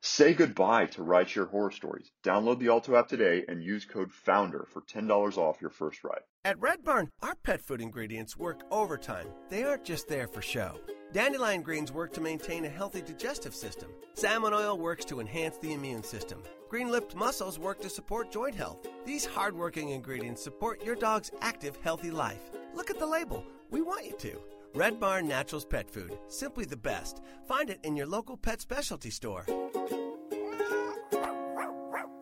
[0.00, 2.10] Say goodbye to rideshare horror stories.
[2.24, 6.20] Download the Alto app today and use code FOUNDER for $10 off your first ride.
[6.44, 9.26] At Red Barn, our pet food ingredients work overtime.
[9.48, 10.78] They aren't just there for show.
[11.12, 13.90] Dandelion greens work to maintain a healthy digestive system.
[14.14, 16.42] Salmon oil works to enhance the immune system.
[16.68, 18.86] Green lipped mussels work to support joint health.
[19.04, 22.50] These hardworking ingredients support your dog's active, healthy life.
[22.74, 23.44] Look at the label.
[23.70, 24.40] We want you to.
[24.76, 26.18] Red Barn Naturals Pet Food.
[26.28, 27.22] Simply the best.
[27.48, 29.46] Find it in your local pet specialty store.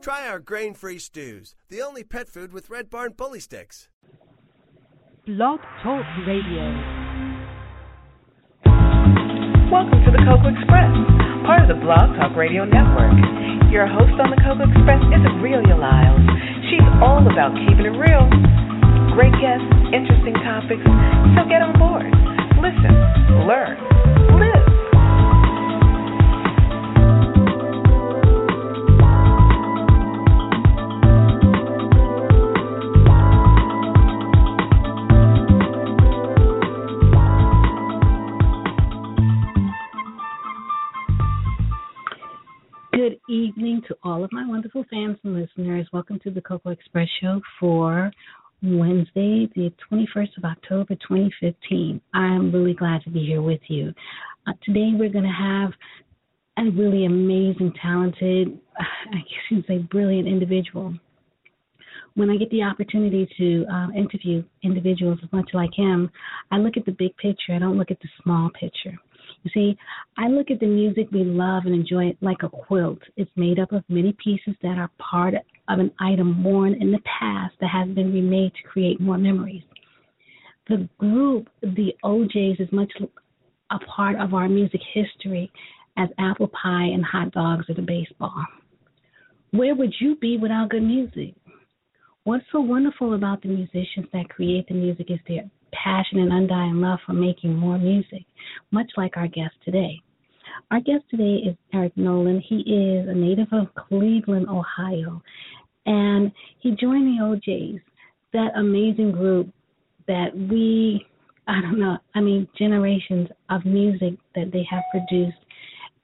[0.01, 3.89] Try our grain free stews, the only pet food with Red Barn bully sticks.
[5.27, 6.63] Blog Talk Radio.
[9.75, 10.95] Welcome to the Cocoa Express,
[11.51, 13.19] part of the Blog Talk Radio Network.
[13.75, 16.23] Your host on the Cocoa Express is Aurelia Lyles.
[16.71, 18.31] She's all about keeping it real.
[19.19, 20.87] Great guests, interesting topics,
[21.35, 22.24] so get on board.
[22.65, 22.95] Listen,
[23.47, 23.77] learn,
[24.41, 24.65] live.
[42.93, 45.87] Good evening to all of my wonderful fans and listeners.
[45.93, 48.11] Welcome to the Cocoa Express Show for
[48.65, 52.01] Wednesday, the 21st of October, 2015.
[52.15, 53.93] I'm really glad to be here with you.
[54.47, 55.71] Uh, today, we're going to have
[56.57, 60.95] a really amazing, talented, I guess you'd say brilliant individual.
[62.15, 66.11] When I get the opportunity to uh, interview individuals as much like him,
[66.51, 67.55] I look at the big picture.
[67.55, 68.97] I don't look at the small picture.
[69.43, 69.77] You see,
[70.17, 73.01] I look at the music we love and enjoy it like a quilt.
[73.17, 75.35] It's made up of many pieces that are part
[75.69, 79.63] of an item worn in the past that has been remade to create more memories.
[80.69, 82.93] The group, the O'Jays, is much
[83.71, 85.51] a part of our music history
[85.97, 88.45] as apple pie and hot dogs at a baseball.
[89.53, 91.35] Where would you be without good music?
[92.25, 96.81] What's so wonderful about the musicians that create the music is their passion and undying
[96.81, 98.25] love for making more music,
[98.71, 100.01] much like our guest today.
[100.71, 102.41] Our guest today is Eric Nolan.
[102.41, 105.23] He is a native of Cleveland, Ohio,
[105.87, 107.81] and he joined the O'Jays,
[108.33, 109.49] that amazing group
[110.07, 111.07] that we,
[111.47, 115.39] I don't know, I mean, generations of music that they have produced.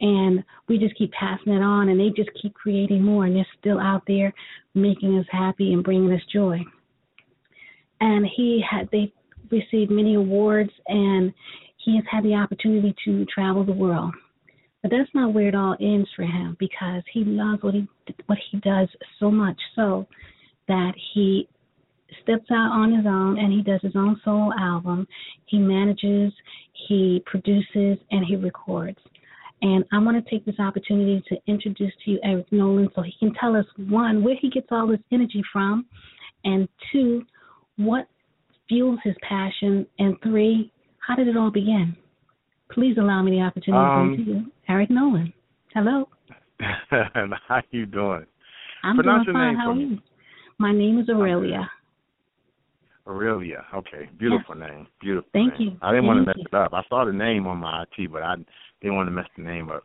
[0.00, 3.47] And we just keep passing it on, and they just keep creating more, and they're
[3.59, 4.32] still out there
[4.75, 6.59] making us happy and bringing us joy.
[8.00, 9.12] And he had they
[9.50, 11.34] received many awards, and
[11.77, 14.15] he has had the opportunity to travel the world.
[14.83, 17.87] But that's not where it all ends for him because he loves what he
[18.27, 20.07] what he does so much so
[20.69, 21.49] that he
[22.23, 25.07] steps out on his own and he does his own solo album.
[25.47, 26.33] He manages,
[26.89, 28.99] he produces, and he records.
[29.63, 33.15] And I want to take this opportunity to introduce to you Eric Nolan so he
[33.19, 35.87] can tell us one, where he gets all this energy from,
[36.45, 37.23] and two,
[37.77, 38.07] what
[38.69, 40.73] fuels his passion, and three,
[41.07, 41.95] how did it all begin?
[42.72, 45.32] Please allow me the opportunity Um, to you, Eric Nolan.
[45.75, 46.08] Hello.
[46.60, 48.26] How you doing?
[48.84, 49.48] I'm Pronounce doing fine.
[49.48, 49.98] name How are you?
[50.58, 51.69] My name is Aurelia.
[53.06, 53.64] Aurelia.
[53.75, 54.86] Okay, beautiful name.
[55.00, 55.28] Beautiful.
[55.32, 55.70] Thank name.
[55.70, 55.76] you.
[55.82, 56.72] I didn't want to Thank mess it up.
[56.75, 58.36] I saw the name on my IT, but I
[58.81, 59.84] didn't want to mess the name up.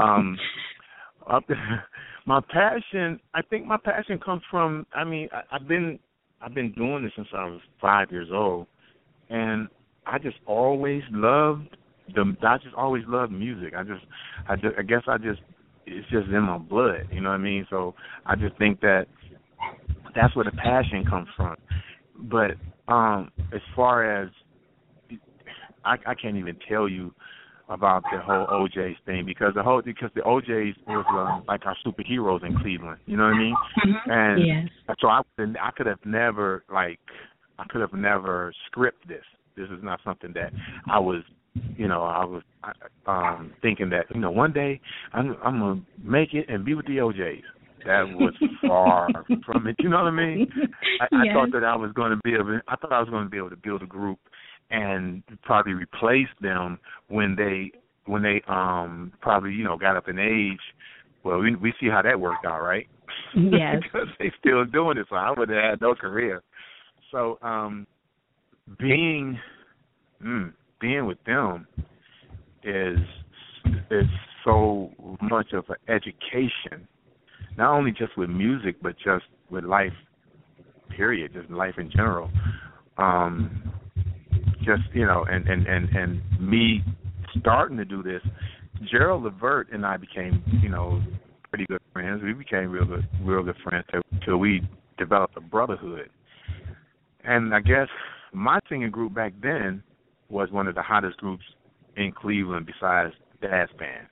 [0.00, 0.38] um,
[1.30, 1.44] up
[2.26, 3.20] my passion.
[3.34, 4.86] I think my passion comes from.
[4.94, 5.98] I mean, I, I've been
[6.40, 8.66] I've been doing this since I was five years old,
[9.28, 9.68] and
[10.06, 11.76] I just always loved
[12.14, 12.36] the.
[12.46, 13.74] I just always loved music.
[13.76, 14.04] I just,
[14.48, 15.40] I just, I guess I just,
[15.86, 17.08] it's just in my blood.
[17.10, 17.66] You know what I mean?
[17.70, 17.94] So
[18.26, 19.06] I just think that
[20.14, 21.56] that's where the passion comes from.
[22.18, 22.52] But
[22.88, 24.28] um as far as
[25.84, 27.12] I, I can't even tell you
[27.68, 31.76] about the whole O'Jays thing because the whole because the O'Jays was um, like our
[31.86, 32.98] superheroes in Cleveland.
[33.06, 33.54] You know what I mean?
[34.06, 34.96] And yes.
[35.00, 37.00] so I I could have never like
[37.58, 39.24] I could have never script this.
[39.56, 40.52] This is not something that
[40.90, 41.22] I was
[41.54, 42.42] you know I was
[43.06, 44.80] um thinking that you know one day
[45.12, 47.42] I'm I'm gonna make it and be with the O'Jays.
[47.84, 48.34] That was
[48.66, 49.08] far
[49.46, 49.76] from it.
[49.80, 50.46] You know what I mean?
[51.00, 52.60] I, I thought that I was going to be able.
[52.68, 54.20] I thought I was going to be able to build a group
[54.70, 56.78] and probably replace them
[57.08, 57.72] when they
[58.06, 60.60] when they um probably you know got up in age.
[61.24, 62.86] Well, we we see how that worked out, right?
[63.34, 63.76] Yes.
[63.82, 66.42] because they still doing it, so I would have had no career.
[67.10, 67.86] so um,
[68.78, 69.38] being
[70.24, 70.52] mm,
[70.82, 71.66] being with them
[72.64, 72.98] is
[73.90, 74.06] is
[74.44, 74.90] so
[75.22, 76.86] much of an education,
[77.56, 79.92] not only just with music, but just with life.
[80.90, 82.30] Period, just life in general.
[82.98, 83.72] Um,
[84.58, 86.82] just you know, and and and and me
[87.38, 88.20] starting to do this,
[88.90, 91.00] Gerald Levert and I became you know
[91.48, 92.22] pretty good friends.
[92.22, 94.68] We became real good, real good friends until we
[94.98, 96.10] developed a brotherhood.
[97.24, 97.88] And I guess
[98.34, 99.82] my singing group back then
[100.32, 101.44] was one of the hottest groups
[101.96, 104.06] in Cleveland besides Dazz Band.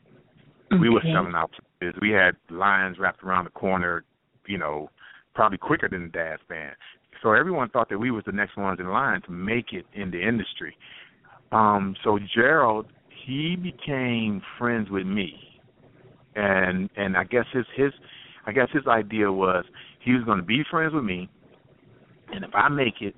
[0.73, 0.81] Okay.
[0.81, 1.51] We were selling out
[1.81, 1.99] places.
[2.01, 4.05] We had lines wrapped around the corner,
[4.47, 4.91] you know,
[5.35, 6.77] probably quicker than the Dazz Band.
[7.23, 10.11] So everyone thought that we was the next ones in line to make it in
[10.11, 10.77] the industry.
[11.53, 12.87] Um, so Gerald,
[13.27, 15.35] he became friends with me,
[16.37, 17.93] and and I guess his his
[18.47, 19.65] I guess his idea was
[20.01, 21.29] he was going to be friends with me,
[22.33, 23.15] and if I make it,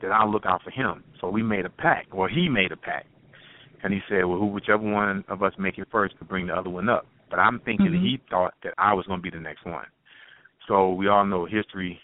[0.00, 1.04] then I'll look out for him.
[1.20, 3.06] So we made a pact, or he made a pact,
[3.82, 6.54] and he said, well, who whichever one of us make it first to bring the
[6.54, 7.06] other one up.
[7.30, 7.94] But I'm thinking mm-hmm.
[7.96, 9.86] that he thought that I was going to be the next one.
[10.68, 11.98] So we all know history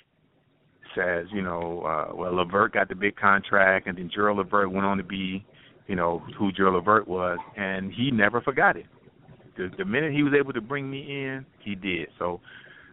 [0.95, 4.85] says, you know, uh, well, Levert got the big contract, and then Gerald Levert went
[4.85, 5.45] on to be,
[5.87, 8.87] you know, who Gerald Levert was, and he never forgot it.
[9.57, 12.09] The, the minute he was able to bring me in, he did.
[12.19, 12.41] So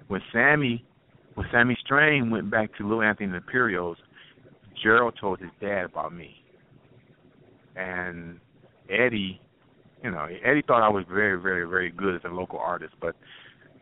[0.08, 0.86] when Sammy,
[1.36, 3.98] when Sammy Strain went back to Little Anthony and the Imperials,
[4.82, 6.44] Gerald told his dad about me,
[7.76, 8.40] and
[8.90, 9.40] Eddie,
[10.04, 13.16] you know, Eddie thought I was very, very, very good as a local artist, but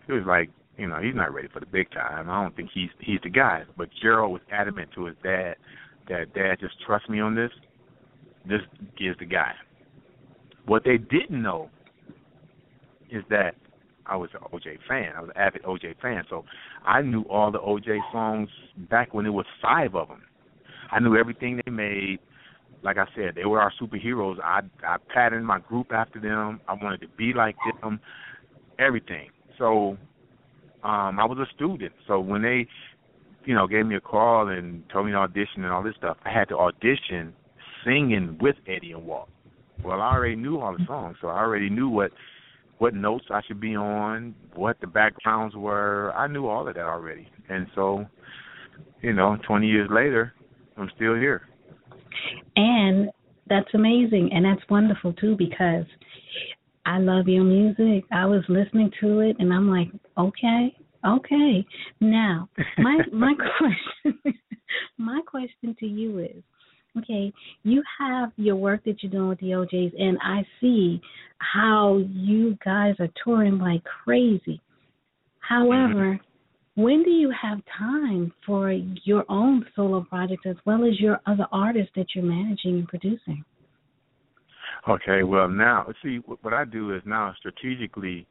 [0.07, 2.30] he was like, you know, he's not ready for the big time.
[2.30, 3.63] I don't think he's he's the guy.
[3.77, 5.56] But Gerald was adamant to his dad
[6.09, 7.51] that dad just trust me on this.
[8.48, 8.62] This
[9.00, 9.53] is the guy.
[10.65, 11.69] What they didn't know
[13.09, 13.56] is that
[14.06, 15.13] I was an OJ fan.
[15.15, 16.45] I was an avid OJ fan, so
[16.86, 18.50] I knew all the OJ songs
[18.89, 20.21] back when it was five of them.
[20.91, 22.19] I knew everything they made.
[22.83, 24.39] Like I said, they were our superheroes.
[24.43, 26.61] I I patterned my group after them.
[26.67, 27.99] I wanted to be like them.
[28.77, 29.29] Everything.
[29.57, 29.97] So
[30.83, 31.93] um I was a student.
[32.07, 32.67] So when they,
[33.45, 36.17] you know, gave me a call and told me to audition and all this stuff,
[36.25, 37.33] I had to audition
[37.83, 39.29] singing with Eddie and Walt.
[39.83, 42.11] Well, I already knew all the songs, so I already knew what
[42.77, 46.13] what notes I should be on, what the backgrounds were.
[46.13, 47.27] I knew all of that already.
[47.49, 48.05] And so,
[49.01, 50.33] you know, 20 years later,
[50.77, 51.48] I'm still here.
[52.56, 53.10] And
[53.48, 55.86] that's amazing and that's wonderful too because
[56.86, 58.06] I love your music.
[58.12, 59.88] I was listening to it and I'm like,
[60.18, 60.75] okay,
[61.06, 61.66] okay.
[62.00, 64.33] Now, my my question
[64.98, 66.44] my question to you is,
[66.98, 67.33] okay,
[67.63, 71.01] you have your work that you're doing with the O'Jays and I see
[71.39, 74.62] how you guys are touring like crazy.
[75.39, 76.25] However, mm-hmm.
[76.75, 81.48] When do you have time for your own solo projects as well as your other
[81.51, 83.44] artists that you're managing and producing?
[84.88, 88.27] Okay, well now see what I do is now strategically,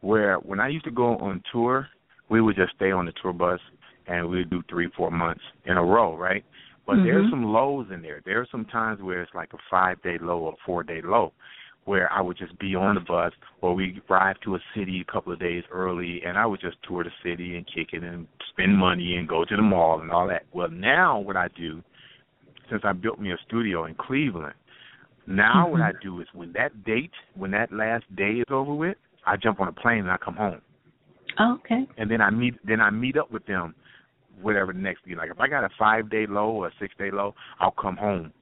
[0.00, 1.88] where when I used to go on tour,
[2.28, 3.58] we would just stay on the tour bus
[4.06, 6.44] and we'd do three, four months in a row, right?
[6.86, 7.04] But mm-hmm.
[7.04, 8.22] there's some lows in there.
[8.24, 11.32] There are some times where it's like a five day low or four day low,
[11.88, 13.32] where I would just be on the bus
[13.62, 16.76] or we drive to a city a couple of days early and I would just
[16.86, 20.10] tour the city and kick it and spend money and go to the mall and
[20.10, 20.42] all that.
[20.52, 21.82] Well, now what I do,
[22.70, 24.52] since I built me a studio in Cleveland,
[25.26, 25.72] now mm-hmm.
[25.72, 29.36] what I do is when that date, when that last day is over with, I
[29.36, 30.60] jump on a plane and I come home.
[31.38, 31.88] Oh, okay.
[31.96, 33.74] And then I meet then I meet up with them,
[34.42, 35.14] whatever the next day.
[35.14, 37.96] Like if I got a five day low or a six day low, I'll come
[37.96, 38.32] home,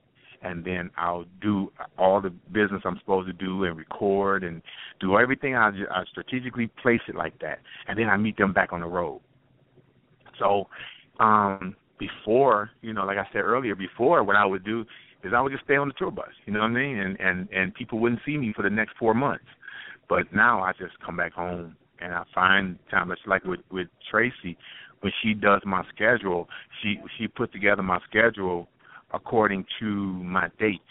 [0.42, 4.62] and then I'll do all the business I'm supposed to do and record and
[5.00, 5.54] do everything.
[5.54, 8.86] I, I strategically place it like that, and then I meet them back on the
[8.86, 9.20] road.
[10.38, 10.68] So,
[11.20, 14.84] um, before you know, like I said earlier, before what I would do
[15.24, 16.28] is I would just stay on the tour bus.
[16.44, 16.98] You know what I mean?
[16.98, 19.44] And and and people wouldn't see me for the next four months.
[20.08, 23.10] But now I just come back home and I find time.
[23.10, 24.56] It's like with with Tracy
[25.00, 26.48] when she does my schedule.
[26.82, 28.68] She she put together my schedule
[29.12, 30.82] according to my dates,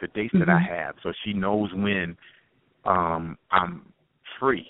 [0.00, 0.40] the dates mm-hmm.
[0.40, 2.16] that I have, so she knows when
[2.84, 3.82] um I'm
[4.40, 4.66] free.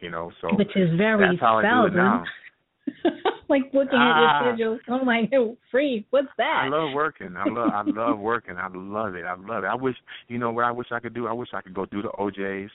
[0.00, 1.70] You know, so which is very that's how seldom.
[1.70, 2.24] I do it now.
[3.48, 5.00] like looking ah, at your schedule.
[5.00, 6.06] Oh my god, free.
[6.10, 6.62] What's that?
[6.64, 7.34] I love working.
[7.36, 8.56] I love I love working.
[8.56, 9.24] I love it.
[9.24, 9.68] I love it.
[9.68, 9.96] I wish
[10.28, 11.26] you know what I wish I could do.
[11.26, 12.70] I wish I could go do the O'Jays.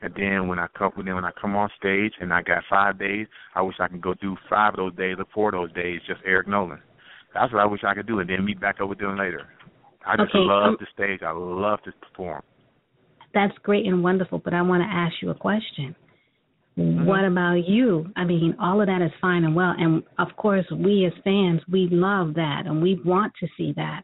[0.00, 2.98] And then when I come then when I come on stage and I got five
[2.98, 5.72] days, I wish I could go do five of those days or four of those
[5.74, 6.80] days, just Eric Nolan.
[7.34, 9.46] That's what I wish I could do and then meet back up with them later.
[10.06, 11.20] I just okay, love um, the stage.
[11.22, 12.42] I love to perform.
[13.34, 15.94] That's great and wonderful, but I want to ask you a question.
[16.78, 17.06] Mm-hmm.
[17.06, 18.06] What about you?
[18.16, 21.60] I mean, all of that is fine and well, and of course, we as fans,
[21.70, 24.02] we love that and we want to see that.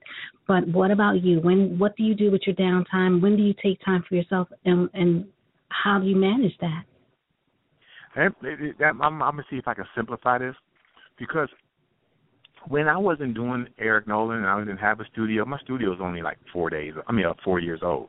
[0.48, 1.40] But what about you?
[1.40, 3.22] When what do you do with your downtime?
[3.22, 5.26] When do you take time for yourself, and and
[5.68, 6.82] how do you manage that?
[8.16, 8.34] I'm,
[8.80, 10.54] I'm, I'm gonna see if I can simplify this
[11.18, 11.48] because
[12.68, 15.98] when I wasn't doing Eric Nolan and I didn't have a studio, my studio was
[16.02, 16.94] only like four days.
[17.06, 18.08] I mean, uh, four years old.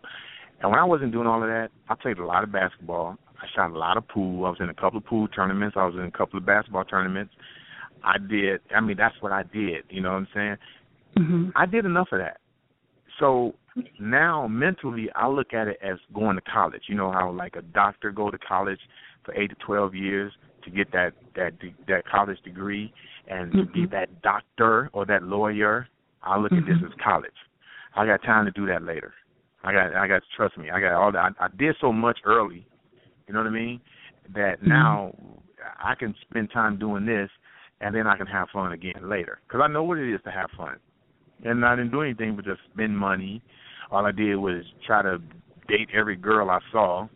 [0.61, 3.17] And when I wasn't doing all of that, I played a lot of basketball.
[3.37, 4.45] I shot a lot of pool.
[4.45, 5.75] I was in a couple of pool tournaments.
[5.77, 7.33] I was in a couple of basketball tournaments.
[8.03, 8.61] I did.
[8.73, 9.83] I mean, that's what I did.
[9.89, 10.57] You know what I'm saying?
[11.17, 11.49] Mm-hmm.
[11.55, 12.37] I did enough of that.
[13.19, 13.55] So
[13.99, 16.83] now mentally, I look at it as going to college.
[16.87, 18.79] You know how like a doctor go to college
[19.23, 20.31] for eight to twelve years
[20.65, 21.53] to get that that
[21.87, 22.93] that college degree
[23.27, 23.59] and mm-hmm.
[23.59, 23.91] to be mm-hmm.
[23.91, 25.87] that doctor or that lawyer.
[26.23, 26.63] I look mm-hmm.
[26.63, 26.85] at this mm-hmm.
[26.87, 27.31] as college.
[27.95, 29.13] I got time to do that later.
[29.63, 30.69] I got I got trust me.
[30.69, 31.33] I got all that.
[31.39, 32.67] I, I did so much early.
[33.27, 33.81] You know what I mean?
[34.33, 34.69] That mm-hmm.
[34.69, 35.15] now
[35.83, 37.29] I can spend time doing this,
[37.81, 39.39] and then I can have fun again later.
[39.47, 40.77] Because I know what it is to have fun,
[41.43, 43.41] and I didn't do anything but just spend money.
[43.91, 45.19] All I did was try to
[45.67, 47.07] date every girl I saw,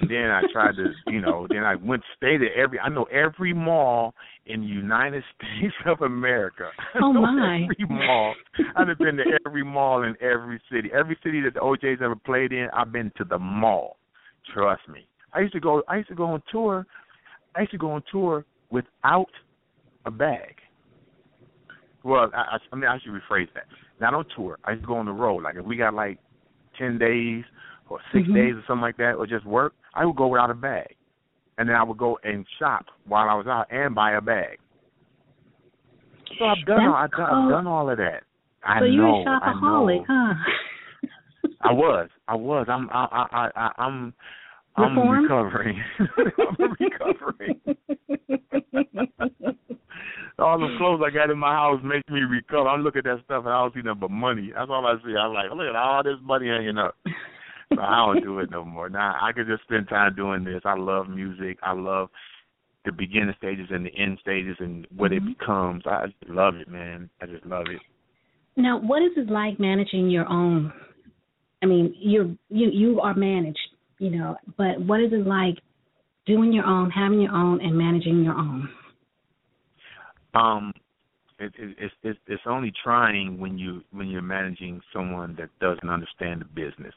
[0.00, 2.78] and then I tried to, you know, then I went stayed at every.
[2.78, 4.14] I know every mall
[4.46, 6.70] in the United States of America.
[7.02, 7.66] Oh my!
[7.70, 8.34] every mall.
[8.76, 10.90] I've been to every mall in every city.
[10.94, 13.96] Every city that the O'Jays ever played in, I've been to the mall.
[14.52, 15.06] Trust me.
[15.32, 15.82] I used to go.
[15.88, 16.86] I used to go on tour.
[17.54, 19.30] I used to go on tour without
[20.06, 20.56] a bag.
[22.04, 23.64] Well, I, I mean, I should rephrase that.
[24.00, 24.58] Not on tour.
[24.64, 25.42] I used to go on the road.
[25.42, 26.18] Like if we got like
[26.78, 27.44] ten days
[27.88, 28.34] or 6 mm-hmm.
[28.34, 30.94] days or something like that, or just work, I would go without a bag,
[31.58, 34.58] and then I would go and shop while I was out and buy a bag.
[36.38, 38.22] So I've done all, I've done, I've done all of that.
[38.64, 40.34] I so you're a shopaholic, huh?
[41.60, 42.08] I was.
[42.28, 42.66] I was.
[42.68, 42.88] I'm.
[42.90, 43.26] I.
[43.32, 43.50] I.
[43.54, 44.14] I I'm.
[44.76, 45.22] I'm Reform?
[45.22, 45.82] recovering.
[46.00, 47.60] I'm recovering.
[50.38, 52.68] all the clothes I got in my house makes me recover.
[52.68, 54.50] I look at that stuff and I don't see nothing but money.
[54.54, 55.14] That's all I see.
[55.14, 56.96] I'm like, look at all this money hanging up.
[57.74, 58.88] So I don't do it no more.
[58.88, 60.62] Now I could just spend time doing this.
[60.64, 61.58] I love music.
[61.62, 62.08] I love
[62.84, 65.28] the beginning stages and the end stages and what mm-hmm.
[65.28, 65.84] it becomes.
[65.86, 67.08] I love it, man.
[67.20, 67.80] I just love it.
[68.56, 70.72] Now, what is it like managing your own?
[71.62, 73.58] I mean, you're you you are managed,
[73.98, 75.58] you know, but what is it like
[76.26, 78.68] doing your own, having your own, and managing your own?
[80.34, 80.72] Um,
[81.38, 85.88] it, it, it's it's it's only trying when you when you're managing someone that doesn't
[85.88, 86.94] understand the business.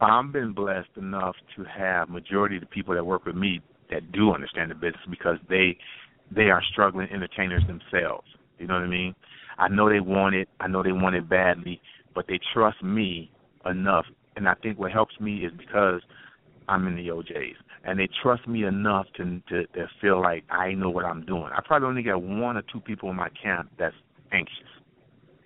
[0.00, 4.12] I've been blessed enough to have majority of the people that work with me that
[4.12, 5.76] do understand the business because they
[6.34, 8.26] they are struggling entertainers themselves.
[8.58, 9.14] You know what I mean?
[9.58, 10.48] I know they want it.
[10.60, 11.80] I know they want it badly,
[12.14, 13.30] but they trust me
[13.66, 14.06] enough.
[14.36, 16.00] And I think what helps me is because
[16.68, 20.72] I'm in the O'Jays, and they trust me enough to to, to feel like I
[20.72, 21.50] know what I'm doing.
[21.52, 23.96] I probably only got one or two people in my camp that's
[24.32, 24.56] anxious.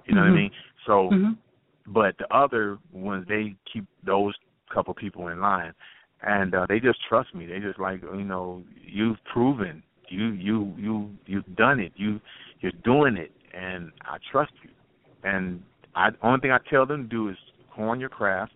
[0.07, 0.31] You know mm-hmm.
[0.31, 0.51] what I mean?
[0.87, 1.33] So, mm-hmm.
[1.87, 4.35] But the other ones they keep those
[4.73, 5.73] couple people in line,
[6.23, 7.47] and uh, they just trust me.
[7.47, 11.93] They just like you know you've proven you you you you've done it.
[11.97, 12.21] You
[12.61, 14.71] you're doing it, and I trust you.
[15.23, 15.62] And
[15.95, 17.37] I only thing I tell them to do is
[17.71, 18.53] hone your craft,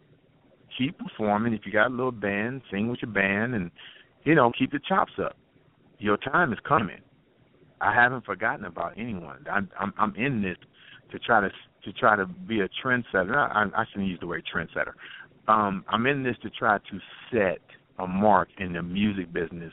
[0.76, 1.52] keep performing.
[1.52, 3.70] If you got a little band, sing with your band, and
[4.24, 5.36] you know keep the chops up.
[5.98, 7.00] Your time is coming.
[7.80, 9.44] I haven't forgotten about anyone.
[9.50, 10.56] I'm I'm, I'm in this
[11.10, 11.50] to try to
[11.84, 13.36] to try to be a trendsetter.
[13.36, 14.92] I, I shouldn't use the word trendsetter.
[15.46, 16.98] Um, I'm in this to try to
[17.32, 17.60] set
[17.98, 19.72] a mark in the music business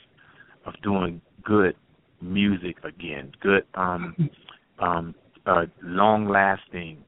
[0.66, 1.76] of doing good
[2.22, 4.16] music again, good um,
[4.80, 5.16] um,
[5.46, 7.04] uh, long lasting,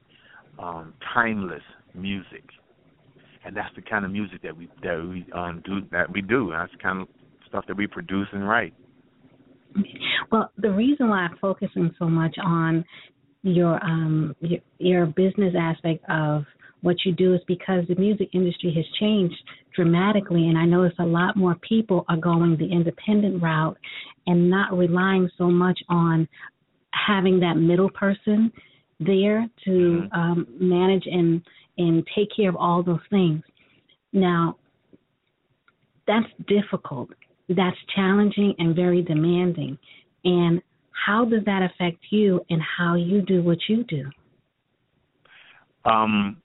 [0.58, 1.62] um, timeless
[1.94, 2.44] music,
[3.44, 6.50] and that's the kind of music that we that we um, do that we do.
[6.52, 7.08] That's the kind of
[7.48, 8.74] stuff that we produce and write.
[10.30, 12.84] Well, the reason why I'm focusing so much on
[13.42, 16.44] your um your, your business aspect of
[16.80, 19.36] what you do is because the music industry has changed
[19.74, 23.76] dramatically and I notice a lot more people are going the independent route
[24.26, 26.28] and not relying so much on
[27.06, 28.52] having that middle person
[29.00, 30.20] there to mm-hmm.
[30.20, 31.42] um, manage and
[31.78, 33.42] and take care of all those things.
[34.12, 34.56] Now,
[36.06, 37.10] that's difficult.
[37.48, 39.78] That's challenging and very demanding.
[40.24, 40.60] And
[41.06, 44.04] how does that affect you and how you do what you do?
[45.84, 46.42] Um,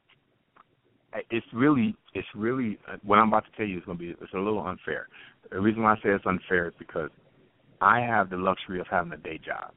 [1.29, 4.09] it's really, it's really what I'm about to tell you is going to be.
[4.09, 5.07] It's a little unfair.
[5.51, 7.09] The reason why I say it's unfair is because
[7.81, 9.73] I have the luxury of having a day job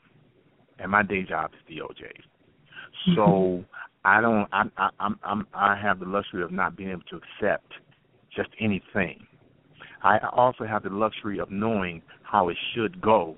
[0.78, 2.11] and my day job is DOJ.
[3.14, 3.62] So mm-hmm.
[4.04, 4.49] I don't.
[4.52, 5.18] I, I, I'm.
[5.23, 5.47] I'm.
[5.54, 7.73] I have the luxury of not being able to accept
[8.35, 9.26] just anything.
[10.02, 13.37] I also have the luxury of knowing how it should go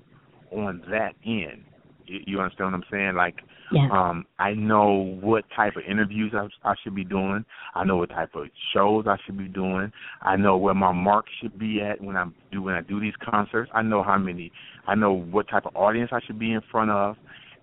[0.51, 1.63] on that end.
[2.05, 3.15] You, you understand what I'm saying?
[3.15, 3.35] Like,
[3.71, 3.87] yeah.
[3.91, 7.45] um, I know what type of interviews I, I should be doing.
[7.75, 9.91] I know what type of shows I should be doing.
[10.21, 13.13] I know where my mark should be at when I do when I do these
[13.23, 13.69] concerts.
[13.73, 14.51] I know how many.
[14.87, 17.15] I know what type of audience I should be in front of,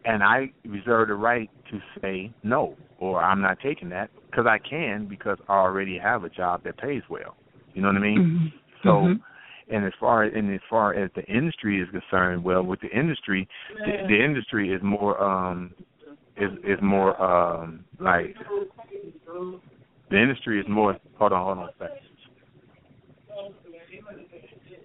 [0.04, 4.58] and I reserve the right to say no or I'm not taking that because I
[4.58, 7.36] can because I already have a job that pays well.
[7.74, 8.18] You know what I mean?
[8.18, 8.88] Mm-hmm.
[8.88, 8.88] So.
[8.88, 9.22] Mm-hmm
[9.68, 13.48] and as far and as far as the industry is concerned, well, with the industry,
[13.84, 15.72] the, the industry is more um
[16.36, 18.34] is is more um like
[20.10, 20.96] the industry is more.
[21.18, 21.96] Hold on, hold on a second.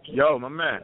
[0.05, 0.81] Yo, my man.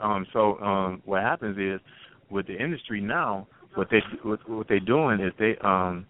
[0.00, 1.80] Um, so um, what happens is
[2.30, 6.06] with the industry now, what they what, what they're doing is they um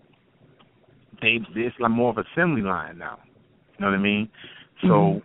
[1.21, 3.19] they it's like more of a assembly line now.
[3.79, 4.29] You know what I mean?
[4.83, 5.19] So mm-hmm.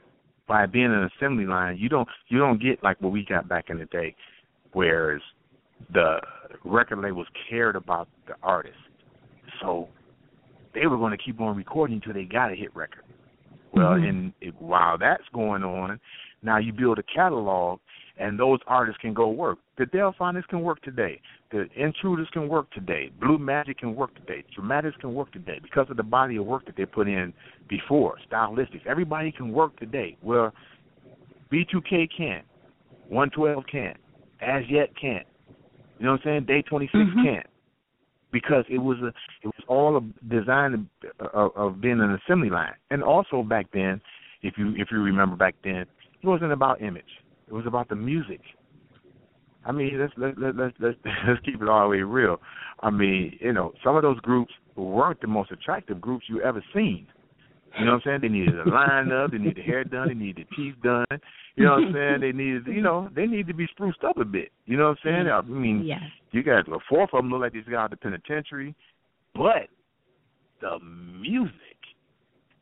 [0.47, 3.69] by being an assembly line, you don't you don't get like what we got back
[3.69, 4.15] in the day,
[4.73, 5.21] whereas
[5.93, 6.19] the
[6.63, 8.77] record labels cared about the artist.
[9.61, 9.89] So
[10.73, 13.03] they were going to keep on recording until they got a hit record.
[13.73, 14.05] Well, mm-hmm.
[14.05, 15.99] and it, while that's going on,
[16.41, 17.79] now you build a catalog
[18.19, 19.57] and those artists can go work.
[19.77, 21.19] The Delfonics can work today.
[21.51, 23.11] The Intruders can work today.
[23.19, 24.43] Blue Magic can work today.
[24.53, 27.33] Dramatics can work today because of the body of work that they put in
[27.69, 28.17] before.
[28.29, 28.85] Stylistics.
[28.85, 30.17] Everybody can work today.
[30.21, 30.53] Well,
[31.51, 32.45] B2K can't.
[33.07, 33.97] 112 can't.
[34.41, 35.25] As yet can't.
[35.97, 36.45] You know what I'm saying?
[36.45, 37.23] Day 26 mm-hmm.
[37.23, 37.47] can't
[38.31, 40.87] because it was a it was all a design
[41.33, 42.73] of, of being an assembly line.
[42.91, 44.01] And also back then,
[44.41, 45.85] if you if you remember back then,
[46.21, 47.03] it wasn't about image.
[47.49, 48.41] It was about the music.
[49.65, 52.37] I mean, let's let let let's let's let's keep it all the way real.
[52.81, 56.63] I mean, you know, some of those groups weren't the most attractive groups you ever
[56.73, 57.07] seen.
[57.77, 58.19] You know what I'm saying?
[58.21, 61.05] They needed a line up, they needed the hair done, they needed the teeth done.
[61.55, 62.21] You know what I'm saying?
[62.21, 64.49] They needed, you know, they need to be spruced up a bit.
[64.65, 65.27] You know what I'm saying?
[65.27, 65.99] I mean, yes.
[66.31, 68.73] you got a fourth of them look like these guys out the penitentiary,
[69.35, 69.67] but
[70.61, 70.79] the
[71.19, 71.53] music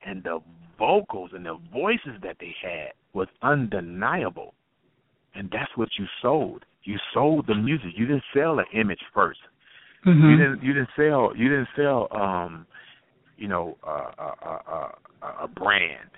[0.06, 0.40] and the
[0.78, 4.54] vocals and the voices that they had was undeniable
[5.38, 6.66] and that's what you sold.
[6.84, 7.90] You sold the music.
[7.96, 9.34] You didn't sell an image 1st
[10.08, 10.30] mm-hmm.
[10.30, 10.64] You didn't.
[10.64, 11.32] You didn't sell.
[11.36, 12.08] You didn't sell.
[12.12, 12.66] Um,
[13.38, 14.90] you know, uh, uh, uh,
[15.22, 16.10] uh, a brand.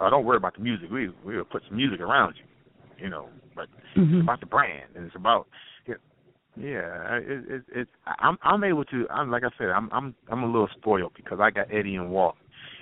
[0.00, 0.90] Uh, don't worry about the music.
[0.90, 3.04] We we will put some music around you.
[3.04, 4.16] You know, but mm-hmm.
[4.16, 5.46] it's about the brand, and it's about.
[6.56, 9.06] Yeah, it, it, it, I'm I'm able to.
[9.10, 9.68] I'm like I said.
[9.68, 12.34] I'm I'm I'm a little spoiled because I got Eddie and Walt,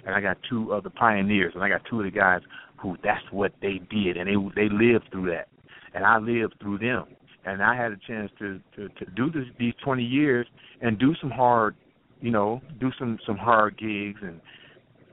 [0.06, 2.40] and I got two of the pioneers, and I got two of the guys
[2.80, 5.48] who that's what they did, and they they lived through that
[5.96, 7.06] and I lived through them.
[7.46, 10.46] And I had a chance to to, to do this these 20 years
[10.82, 11.74] and do some hard,
[12.20, 14.40] you know, do some some hard gigs, and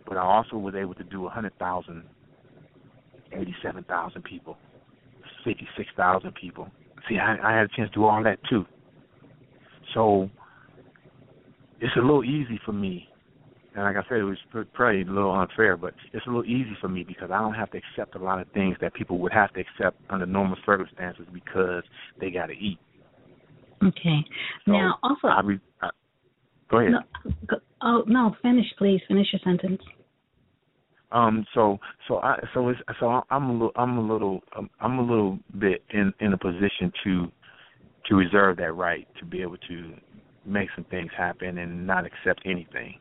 [0.05, 2.03] but I also was able to do 100,000,
[3.31, 4.57] 87,000 people,
[5.45, 6.69] 56,000 people.
[7.07, 8.65] See, I, I had a chance to do all that too.
[9.93, 10.29] So
[11.79, 13.07] it's a little easy for me
[13.75, 14.37] and like I said, it was
[14.73, 17.71] probably a little unfair, but it's a little easy for me because I don't have
[17.71, 21.25] to accept a lot of things that people would have to accept under normal circumstances
[21.33, 21.83] because
[22.19, 22.77] they got to eat.
[23.83, 24.19] Okay.
[24.65, 25.89] So now, also, I re- I,
[26.69, 26.91] go ahead.
[26.91, 29.01] No, go, oh no, finish, please.
[29.07, 29.81] Finish your sentence.
[31.11, 31.45] Um.
[31.53, 34.41] So so I so it's so I'm a little I'm a little
[34.79, 37.31] I'm a little bit in in a position to
[38.05, 39.93] to reserve that right to be able to
[40.45, 42.95] make some things happen and not accept anything.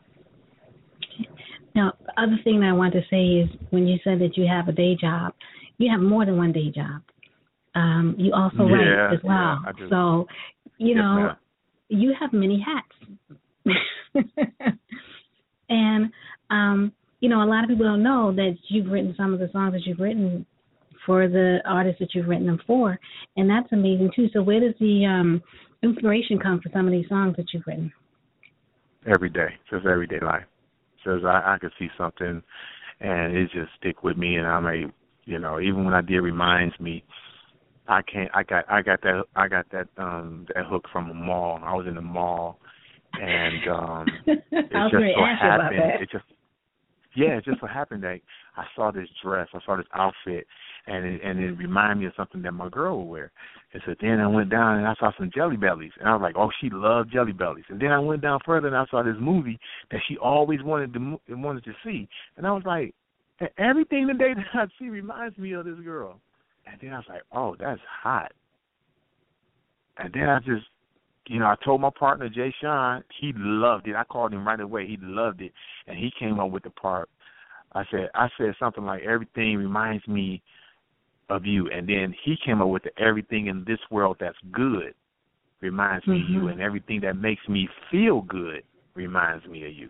[1.75, 4.47] Now, the other thing that I want to say is when you said that you
[4.47, 5.33] have a day job,
[5.79, 7.03] you have more than one day job.
[7.75, 9.59] Um, you also yeah, write as well.
[9.65, 10.27] Yeah, so,
[10.77, 11.37] you know, ma'am.
[11.89, 13.77] you have many hats.
[15.71, 16.13] and,
[16.51, 19.49] um, you know, a lot of people don't know that you've written some of the
[19.53, 20.45] songs that you've written
[21.07, 22.99] for the artists that you've written them for.
[23.37, 24.29] And that's amazing, too.
[24.35, 25.43] So, where does the um,
[25.83, 27.91] inspiration come for some of these songs that you've written?
[29.07, 30.45] Every day, just everyday life
[31.05, 32.43] says I, I could see something
[33.01, 34.87] and it just stick with me and I may
[35.25, 37.05] you know, even when I did reminds me
[37.89, 41.15] I can't I got I got that I got that um that hook from a
[41.15, 41.61] mall.
[41.63, 42.59] I was in the mall
[43.21, 46.25] and um it just so happened it just
[47.15, 48.21] yeah, it just so happened that
[48.57, 50.47] I saw this dress, I saw this outfit
[50.87, 53.33] and it, and it reminded me of something that my girl would wear.
[53.73, 56.23] And so then I went down and I saw some Jelly Bellies, and I was
[56.23, 57.65] like, oh, she loved Jelly Bellies.
[57.69, 59.59] And then I went down further and I saw this movie
[59.91, 62.95] that she always wanted to wanted to see, and I was like,
[63.59, 66.21] everything today that I see reminds me of this girl.
[66.67, 68.33] And then I was like, oh, that's hot.
[69.99, 70.65] And then I just,
[71.27, 73.97] you know, I told my partner Jay Sean, he loved it.
[73.97, 74.87] I called him right away.
[74.87, 75.53] He loved it,
[75.87, 77.09] and he came up with the part
[77.75, 80.43] I said I said something like everything reminds me
[81.35, 84.95] of you, and then he came up with the, everything in this world that's good
[85.61, 86.37] reminds me mm-hmm.
[86.37, 88.63] of you, and everything that makes me feel good
[88.95, 89.89] reminds me of you.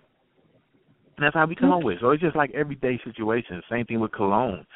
[1.16, 1.98] And that's how we come up with.
[2.00, 3.64] So it's just like everyday situations.
[3.70, 4.66] Same thing with cologne.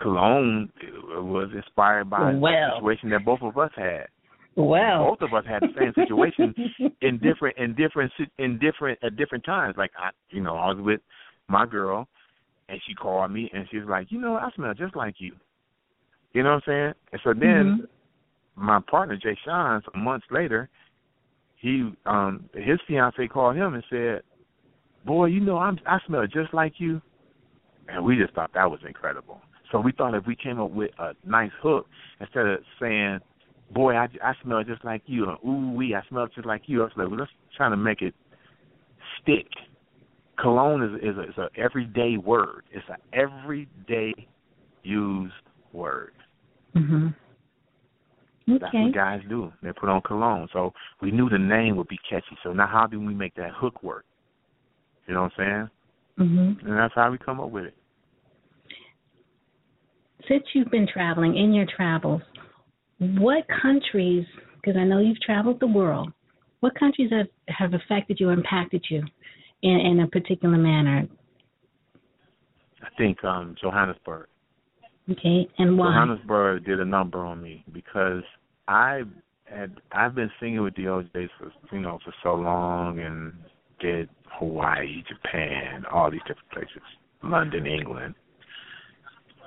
[0.00, 0.70] Cologne
[1.14, 2.52] was inspired by well.
[2.52, 4.06] a situation that both of us had.
[4.56, 6.54] Well, both of us had the same situation
[7.02, 9.74] in different in different in different at different times.
[9.76, 11.00] Like I, you know, I was with
[11.48, 12.08] my girl,
[12.68, 15.34] and she called me, and she was like, you know, I smell just like you.
[16.36, 16.92] You know what I'm saying?
[17.12, 18.66] And so then mm-hmm.
[18.66, 20.68] my partner Jay Sean, months later,
[21.56, 24.20] he um his fiance called him and said,
[25.06, 27.00] "Boy, you know I'm I smell just like you,"
[27.88, 29.40] and we just thought that was incredible.
[29.72, 31.86] So we thought if we came up with a nice hook
[32.20, 33.20] instead of saying,
[33.72, 36.82] "Boy, I, I smell just like you," or "Ooh wee, I smell just like you,"
[36.82, 38.14] I was like, well, let's try to make it
[39.22, 39.48] stick.
[40.38, 42.64] Cologne is is a, is a everyday word.
[42.72, 44.12] It's an everyday
[44.82, 45.32] used
[45.72, 46.12] word.
[46.76, 47.14] Mhm.
[48.48, 48.58] Okay.
[48.60, 49.52] That's what guys do.
[49.62, 50.48] They put on cologne.
[50.52, 52.36] So we knew the name would be catchy.
[52.42, 54.04] So now how do we make that hook work?
[55.06, 55.68] You know what I'm
[56.18, 56.28] saying?
[56.28, 56.62] Mhm.
[56.62, 57.74] And that's how we come up with it.
[60.28, 62.22] Since you've been traveling in your travels,
[62.98, 64.26] what countries?
[64.56, 66.12] Because I know you've traveled the world.
[66.60, 69.04] What countries have have affected you, impacted you,
[69.62, 71.06] in in a particular manner?
[72.82, 74.28] I think um Johannesburg.
[75.10, 75.92] Okay, and why?
[75.92, 78.22] Johannesburg did a number on me because
[78.66, 79.02] I
[79.44, 83.32] had I've been singing with the O'Jays for you know for so long and
[83.78, 86.82] did Hawaii, Japan, all these different places,
[87.22, 88.14] London, England.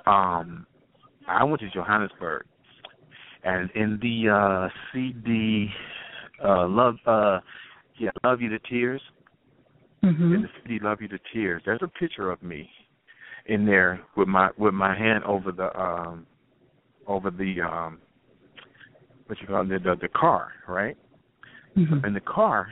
[0.05, 0.65] Um,
[1.27, 2.45] I went to Johannesburg,
[3.43, 5.67] and in the uh CD,
[6.43, 7.39] uh, love, uh,
[7.97, 9.01] yeah, love you to tears.
[10.05, 10.35] Mm-hmm.
[10.35, 11.61] In the CD, love you to tears.
[11.65, 12.69] There's a picture of me
[13.49, 16.25] in there with my with my hand over the um
[17.07, 17.99] over the um
[19.25, 20.95] what you call it the the, the car right?
[21.75, 22.05] Mm-hmm.
[22.05, 22.67] in the car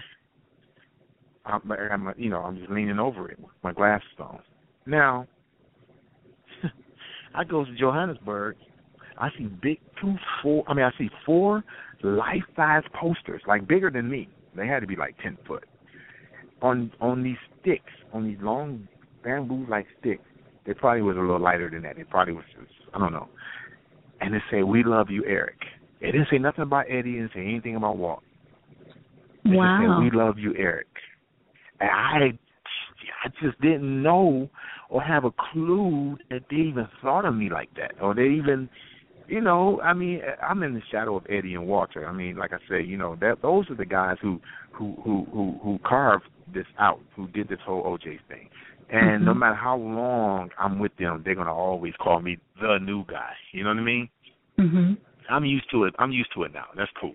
[1.45, 4.39] I'm, I'm you know I'm just leaning over it with my glasses on.
[4.85, 5.27] Now
[7.35, 8.57] I go to Johannesburg.
[9.17, 11.63] I see big two four I mean I see four
[12.03, 14.29] life size posters like bigger than me.
[14.55, 15.65] They had to be like ten foot.
[16.61, 18.87] On on these sticks on these long
[19.23, 20.23] bamboo like sticks
[20.67, 21.97] it probably was a little lighter than that.
[21.97, 23.29] It probably was, just, I don't know.
[24.19, 25.57] And it said, "We love you, Eric."
[26.01, 27.17] It didn't say nothing about Eddie.
[27.17, 28.21] It didn't say anything about Walt.
[29.45, 29.79] It wow.
[29.79, 30.87] Just said, "We love you, Eric."
[31.79, 32.37] And I,
[33.23, 34.49] I just didn't know
[34.89, 38.69] or have a clue that they even thought of me like that, or they even,
[39.27, 42.07] you know, I mean, I'm in the shadow of Eddie and Walter.
[42.07, 44.39] I mean, like I said, you know, that those are the guys who
[44.71, 48.49] who who who, who carved this out, who did this whole OJ thing.
[48.89, 49.25] And mm-hmm.
[49.25, 53.33] no matter how long I'm with them, they're gonna always call me the new guy.
[53.51, 54.09] You know what I mean?
[54.57, 54.93] hmm
[55.29, 55.93] I'm used to it.
[55.99, 56.67] I'm used to it now.
[56.77, 57.13] That's cool.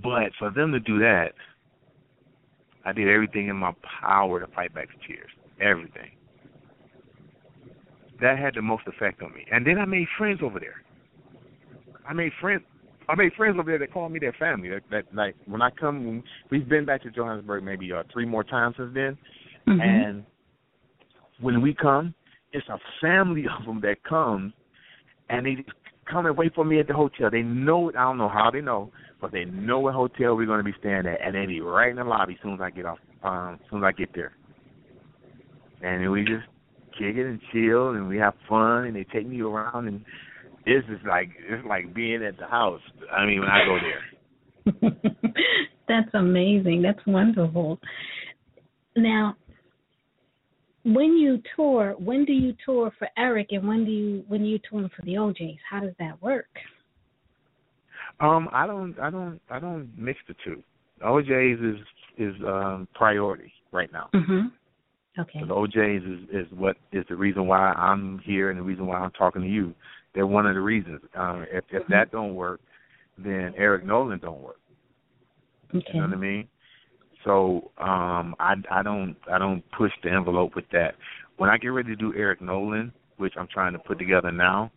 [0.00, 1.32] But for them to do that,
[2.84, 5.30] I did everything in my power to fight back the tears.
[5.60, 6.10] Everything.
[8.20, 9.44] That had the most effect on me.
[9.50, 10.82] And then I made friends over there.
[12.08, 12.62] I made friends.
[13.08, 14.68] I made friends over there that call me their family.
[14.68, 18.44] That, that like when I come, we've been back to Johannesburg maybe uh, three more
[18.44, 19.18] times since then,
[19.66, 19.80] mm-hmm.
[19.80, 20.24] and
[21.40, 22.14] when we come,
[22.52, 24.52] it's a family of them that comes,
[25.28, 25.70] and they just
[26.10, 27.30] come and wait for me at the hotel.
[27.30, 27.96] They know it.
[27.96, 30.74] I don't know how they know, but they know what hotel we're going to be
[30.80, 32.98] staying at, and they be right in the lobby as soon as I get off,
[33.22, 34.32] um, as soon as I get there.
[35.82, 36.46] And we just
[36.98, 40.04] kick it and chill, and we have fun, and they take me around, and
[40.66, 42.82] this is like it's like being at the house.
[43.10, 44.92] I mean, when I go there.
[45.88, 46.82] That's amazing.
[46.82, 47.80] That's wonderful.
[48.96, 49.36] Now,
[50.84, 54.58] when you tour, when do you tour for Eric, and when do you when you
[54.70, 55.58] tour for the O'Jays?
[55.68, 56.48] How does that work?
[58.20, 60.62] Um, I don't, I don't, I don't mix the two.
[61.04, 61.76] O'Jays is
[62.18, 64.08] is um priority right now.
[64.14, 64.48] Mm-hmm.
[65.20, 65.40] Okay.
[65.40, 68.86] So the O'Jays is is what is the reason why I'm here and the reason
[68.86, 69.74] why I'm talking to you.
[70.14, 71.00] They're one of the reasons.
[71.14, 71.92] Um, if if mm-hmm.
[71.92, 72.60] that don't work,
[73.18, 74.60] then Eric Nolan don't work.
[75.74, 75.84] Okay.
[75.92, 76.48] You know what I mean?
[77.24, 80.94] So um I I don't I don't push the envelope with that.
[81.36, 84.70] When I get ready to do Eric Nolan, which I'm trying to put together now,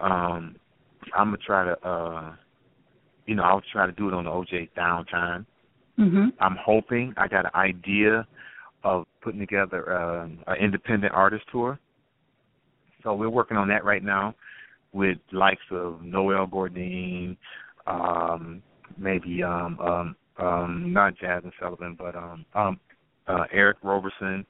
[0.00, 0.56] um
[1.16, 2.32] I'm gonna try to uh
[3.26, 5.46] you know, I'll try to do it on the OJ downtime.
[5.98, 6.28] Mm-hmm.
[6.40, 8.26] I'm hoping I got an idea
[8.82, 11.78] of putting together uh, an independent artist tour.
[13.04, 14.34] So we're working on that right now
[14.92, 17.36] with likes of Noel Gourdin,
[17.86, 18.62] um,
[18.98, 22.80] maybe um, um, um, not Jazmine Sullivan, but um, um,
[23.26, 24.46] uh, Eric Roberson,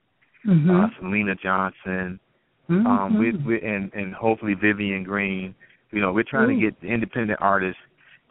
[0.46, 0.70] mm-hmm.
[0.70, 2.20] uh, Selena Johnson,
[2.68, 2.86] mm-hmm.
[2.86, 5.54] um, we, we, and and hopefully Vivian Green.
[5.90, 7.80] You know, we're trying to get the independent artists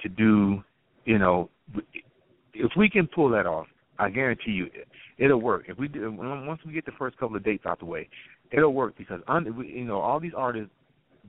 [0.02, 0.64] to do.
[1.06, 1.50] You know,
[2.54, 4.70] if we can pull that off, I guarantee you,
[5.18, 5.66] it'll work.
[5.68, 8.08] If we do, once we get the first couple of dates out the way,
[8.52, 10.72] it'll work because under, you know, all these artists,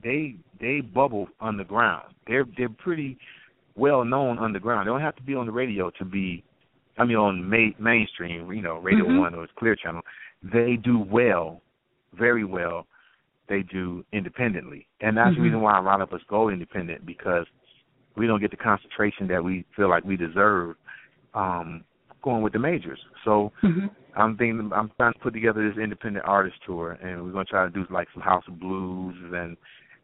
[0.03, 2.13] they they bubble underground.
[2.27, 3.17] They're they're pretty
[3.75, 4.87] well known underground.
[4.87, 6.43] They don't have to be on the radio to be,
[6.97, 9.19] I mean, on ma- mainstream, you know, Radio Mhm.
[9.19, 10.01] One or Clear Channel.
[10.43, 11.61] They do well,
[12.13, 12.87] very well.
[13.47, 15.35] They do independently, and that's Mhm.
[15.35, 17.45] the reason why a lot of us go independent because
[18.15, 20.75] we don't get the concentration that we feel like we deserve
[21.33, 21.85] um,
[22.23, 22.99] going with the majors.
[23.23, 23.89] So Mhm.
[24.17, 27.63] I'm thinking I'm trying to put together this independent artist tour, and we're gonna try
[27.63, 29.55] to do like some House of Blues and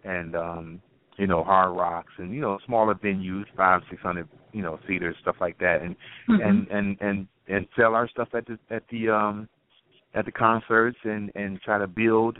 [0.06, 0.82] and um,
[1.18, 5.16] you know hard rocks and you know smaller venues, five six hundred you know seaters,
[5.22, 5.96] stuff like that, and
[6.30, 6.48] Mhm.
[6.48, 9.50] and and and and sell our stuff at the at the um
[10.14, 12.38] at the concerts and and try to build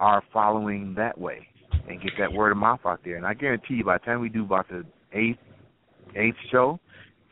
[0.00, 1.46] our following that way
[1.88, 3.16] and get that word of mouth out there.
[3.16, 5.38] And I guarantee you, by the time we do about the eighth
[6.14, 6.80] eighth show,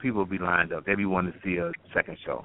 [0.01, 0.85] people will be lined up.
[0.85, 2.45] They'll be wanting to see a second show.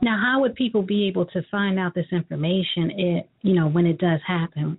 [0.00, 2.90] Now, how would people be able to find out this information?
[2.96, 4.78] It, you know, when it does happen.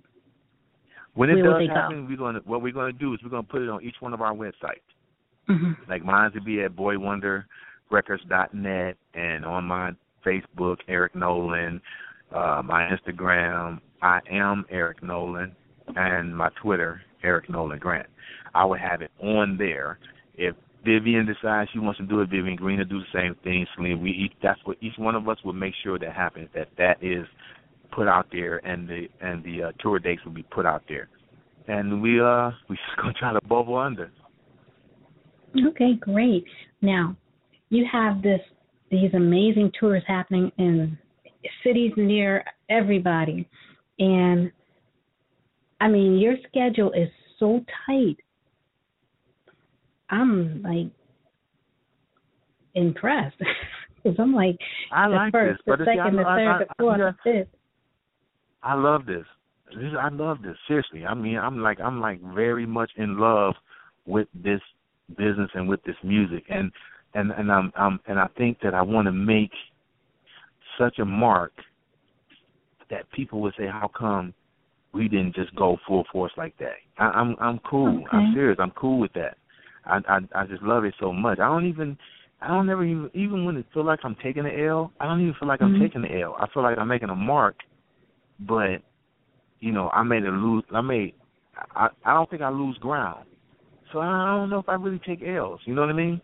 [1.14, 1.74] When it Where does they go?
[1.74, 3.68] happen, we're going to what we're going to do is we're going to put it
[3.68, 4.80] on each one of our websites.
[5.46, 9.92] hmm Like mine would be at boywonderrecords.net and on my
[10.24, 11.80] Facebook, Eric Nolan,
[12.34, 15.54] uh, my Instagram, I am Eric Nolan,
[15.96, 18.06] and my Twitter, Eric Nolan Grant.
[18.54, 19.98] I would have it on there.
[20.34, 23.66] If Vivian decides she wants to do it, Vivian Green will do the same thing.
[23.76, 26.48] Celine, we each, that's what each one of us will make sure that happens.
[26.54, 27.26] That that is
[27.92, 31.08] put out there, and the and the uh, tour dates will be put out there.
[31.68, 34.10] And we uh we just gonna try to bubble under.
[35.68, 36.44] Okay, great.
[36.80, 37.16] Now,
[37.70, 38.40] you have this
[38.90, 40.98] these amazing tours happening in
[41.64, 43.48] cities near everybody,
[43.98, 44.50] and
[45.80, 48.16] I mean your schedule is so tight.
[50.10, 50.90] I'm like
[52.74, 53.36] impressed
[54.02, 54.58] because I'm like
[54.92, 57.59] I the like first, this, the second, the I- third, I- the fourth, the fifth.
[58.62, 59.24] I love this.
[59.74, 59.92] this.
[59.98, 60.56] I love this.
[60.68, 63.54] Seriously, I mean, I'm like, I'm like very much in love
[64.06, 64.60] with this
[65.16, 66.70] business and with this music, and
[67.14, 69.50] and and I'm, I'm and I think that I want to make
[70.78, 71.52] such a mark
[72.90, 74.34] that people would say, how come
[74.92, 76.76] we didn't just go full force like that?
[76.98, 78.04] I, I'm I'm cool.
[78.12, 78.58] I'm serious.
[78.60, 79.36] I'm cool with that.
[79.86, 81.38] I, I I just love it so much.
[81.38, 81.96] I don't even
[82.42, 85.20] I don't ever even even when it feel like I'm taking the L, I don't
[85.20, 85.80] even feel like I'm Mhm.
[85.80, 86.36] taking the L.
[86.38, 87.56] I feel like I'm making a mark,
[88.40, 88.82] but
[89.60, 90.64] you know I made a lose.
[90.72, 91.14] I made
[91.74, 93.26] I I don't think I lose ground.
[93.92, 95.60] So I don't know if I really take L's.
[95.64, 96.20] You know what I mean?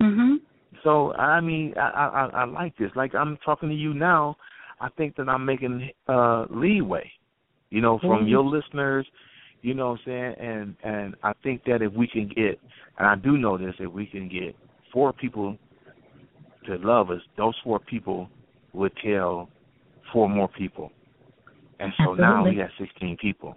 [0.00, 0.36] Mhm.
[0.82, 2.90] So I mean I I I like this.
[2.94, 4.36] Like I'm talking to you now.
[4.80, 7.10] I think that I'm making uh leeway.
[7.70, 8.30] You know, from Mhm.
[8.30, 9.06] your listeners,
[9.60, 10.34] you know what I'm saying?
[10.38, 12.60] And and I think that if we can get
[12.98, 14.56] and I do know this, if we can get
[14.92, 15.58] four people
[16.64, 18.30] to love us, those four people
[18.72, 19.48] would tell
[20.12, 20.92] four more people.
[21.80, 22.56] And so now we Absolutely.
[22.60, 23.54] have sixteen people.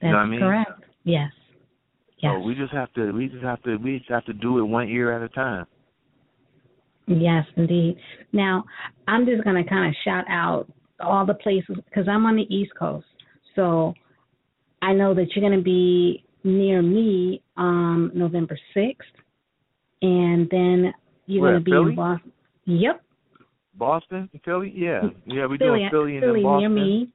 [0.00, 0.40] That's know what I mean?
[0.40, 0.84] correct.
[1.04, 1.30] Yes.
[2.18, 2.32] Yes.
[2.34, 4.62] So we just have to we just have to we just have to do it
[4.62, 5.66] one year at a time.
[7.06, 7.96] Yes, indeed.
[8.32, 8.64] Now,
[9.06, 12.54] I'm just going to kind of shout out all the places because I'm on the
[12.54, 13.06] East Coast.
[13.56, 13.94] So
[14.82, 18.96] I know that you're going to be near me on November 6th.
[20.02, 20.92] And then
[21.26, 21.90] you're Where, going to be Philly?
[21.90, 22.32] in Boston.
[22.66, 23.02] Yep.
[23.74, 26.74] Boston, Philly, yeah, yeah, we're Philly, doing Philly and Philly Boston.
[26.74, 27.12] near me.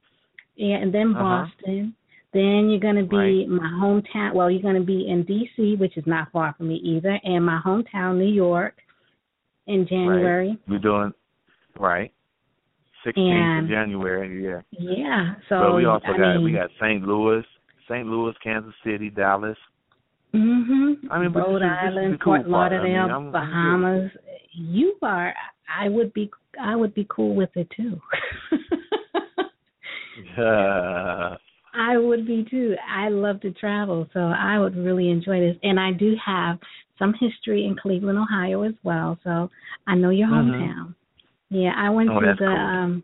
[0.56, 1.46] Yeah, and then Uh-huh.
[1.46, 1.94] Boston.
[2.32, 3.48] Then you're going to be Right.
[3.48, 4.34] my hometown.
[4.34, 7.44] Well, you're going to be in D.C., which is not far from me either, and
[7.46, 8.74] my hometown, New York,
[9.66, 10.58] in January.
[10.68, 11.12] We're doing
[11.78, 12.12] right.
[13.04, 14.62] Sixteenth And- of January, yeah.
[14.72, 15.34] Yeah.
[15.48, 17.06] So but we also I got mean, we got St.
[17.06, 17.44] Louis,
[17.88, 18.06] St.
[18.08, 19.58] Louis, Kansas City, Dallas.
[20.34, 21.06] Mhm.
[21.10, 22.72] I mean, Rhode this is- this Island, the cool Fort part.
[22.72, 24.10] I Lauderdale, mean, Bahamas.
[24.52, 25.34] you are.
[25.68, 26.30] I would be.
[26.60, 28.00] I would be cool with it too.
[31.76, 32.76] I would be too.
[32.88, 35.56] I love to travel, so I would really enjoy this.
[35.62, 36.58] And I do have
[36.98, 39.50] some history in Cleveland, Ohio as well, so
[39.86, 40.52] I know your Mhm.
[40.52, 40.94] hometown.
[41.50, 42.48] Yeah, I went Oh, to the cool.
[42.48, 43.02] um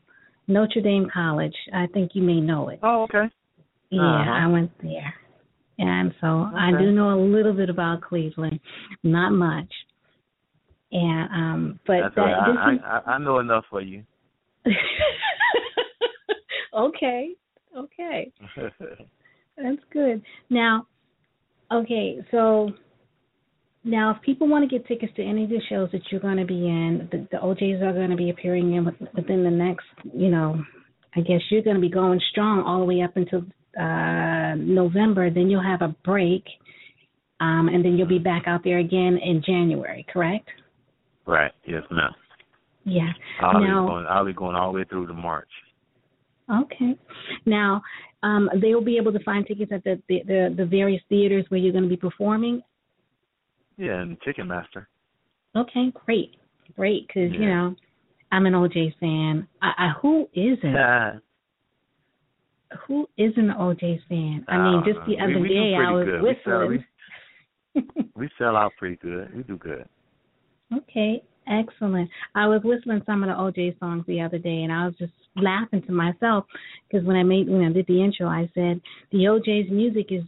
[0.48, 1.56] Notre Dame College.
[1.72, 2.78] I think you may know it.
[2.82, 3.28] oh, okay.
[3.90, 4.30] Yeah, Uh-huh.
[4.32, 5.14] I went there.
[5.78, 8.60] And so I do know a little bit about Cleveland,
[9.02, 9.72] not much.
[10.92, 12.46] And um but That's that right.
[12.46, 14.04] this I, I I know enough for you.
[16.80, 17.30] Okay.
[17.76, 18.32] Okay.
[19.56, 20.22] That's good.
[20.48, 20.86] Now,
[21.70, 22.70] okay, so
[23.84, 26.36] Now, if people want to get tickets to any of the shows that you're going
[26.36, 29.86] to be in, the, the O'Jays are going to be appearing in within the next,
[30.12, 30.62] you know,
[31.16, 33.42] I guess you're going to be going strong all the way up until
[33.80, 35.30] uh November.
[35.30, 36.44] Then you'll have a break,
[37.40, 40.48] um, and then you'll be back out there again in January, correct?
[41.26, 41.52] Right.
[41.66, 42.12] Yes, ma'am.
[42.84, 43.10] Yeah.
[43.40, 44.06] I'll now, be going.
[44.08, 45.48] I'll be going all the way through to March.
[46.50, 46.96] Okay.
[47.46, 47.82] Now,
[48.22, 51.44] um, they will be able to find tickets at the, the the, the various theaters
[51.48, 52.62] where you're going to be performing.
[53.76, 54.86] Yeah, and Ticketmaster.
[55.56, 56.36] Okay, great,
[56.76, 57.06] great.
[57.06, 57.38] Because Yeah.
[57.40, 57.74] you know,
[58.32, 59.48] I'm an OJ fan.
[59.62, 60.60] I, I, who isn't?
[60.64, 61.12] Yeah.
[62.86, 64.44] Who isn't an OJ fan?
[64.46, 66.22] I mean, just the other we do day I was good.
[66.22, 66.84] We sell- whistling.
[68.14, 69.34] We sell out pretty good.
[69.34, 69.86] We do good.
[70.76, 72.10] okay, excellent.
[72.34, 75.12] I was whistling some of the OJ songs the other day, and I was just
[75.36, 76.46] laughing to myself
[76.88, 78.80] because when I made when I did the intro, I said
[79.12, 80.22] the O'Jays music is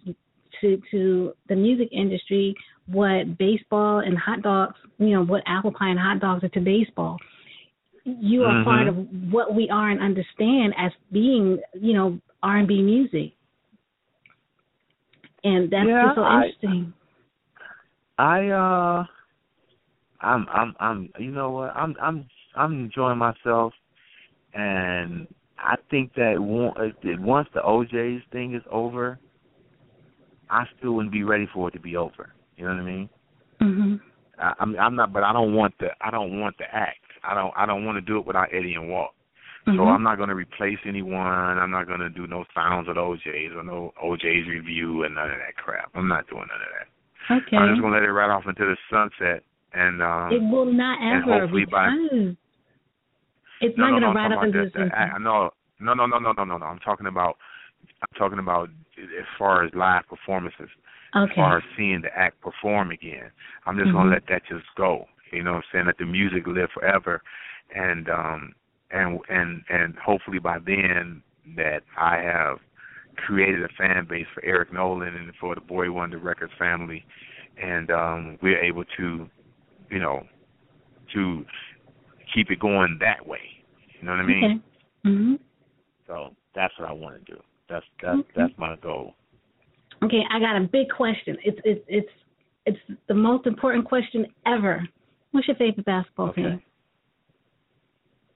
[0.60, 2.54] to to the music industry
[2.86, 6.60] what baseball and hot dogs, you know, what apple pie and hot dogs are to
[6.60, 7.18] baseball.
[8.04, 8.64] You are Mhm.
[8.64, 8.96] part of
[9.32, 13.32] what we are and understand as being, you know, R and B music,
[15.44, 16.92] and that's Yeah, just so I- interesting.
[18.18, 19.04] I uh
[20.22, 21.72] I'm I'm I'm you know what?
[21.76, 23.72] I'm I'm I'm enjoying myself
[24.54, 25.26] and
[25.58, 29.18] I think that uh, once the O'Jays thing is over,
[30.50, 32.30] I still wouldn't be ready for it to be over.
[32.56, 33.10] You know what I mean?
[33.60, 34.00] Mhm.
[34.38, 36.98] I, I'm I'm not but I don't want the I don't want the act.
[37.24, 39.12] I don't I don't want to do it without Eddie and Walt.
[39.64, 39.94] So Mhm.
[39.94, 41.16] I'm not going to replace anyone.
[41.24, 45.30] I'm not going to do no sounds of O'Jays or no O'Jays review and none
[45.30, 45.90] of that crap.
[45.94, 46.88] I'm not doing none of that.
[47.46, 47.56] Okay.
[47.56, 50.66] I'm just going to let it right off into the sunset and um It will
[50.72, 51.88] not ever hopefully by-
[53.60, 56.06] it's no, not no, going to ride up into the, I, I no no no
[56.06, 56.66] no no no no.
[56.66, 57.36] I'm talking about
[58.02, 60.68] I'm talking about as far as live performances.
[61.14, 63.30] As far as seeing the act perform again.
[63.66, 63.92] I'm just Mhm.
[63.94, 65.06] gonna let that just go.
[65.30, 65.86] You know what I'm saying?
[65.86, 67.22] Let the music live forever
[67.74, 68.54] and um
[68.90, 71.22] and and and hopefully by then
[71.56, 72.58] that I have
[73.16, 77.04] created a fan base for Eric Nolan and for the Boy Wonder Records family
[77.62, 79.28] and um we're able to,
[79.92, 80.22] you know,
[81.12, 81.44] to
[82.34, 83.40] keep it going that way.
[84.00, 84.44] You know what I mean?
[84.44, 85.08] Okay.
[85.08, 85.38] Mhm.
[86.06, 87.40] So that's what I want to do.
[87.68, 88.32] That's that's Okay.
[88.34, 89.14] that's my goal.
[90.02, 91.36] Okay, I got a big question.
[91.44, 92.10] It's it's it's
[92.66, 94.88] it's the most important question ever.
[95.30, 96.42] What's your favorite basketball Okay.
[96.42, 96.62] team?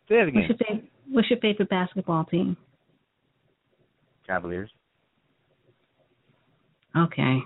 [0.09, 0.49] Say it What's again.
[0.49, 2.57] your favorite What's your favorite basketball team?
[4.27, 4.71] Cavaliers.
[6.97, 7.39] Okay.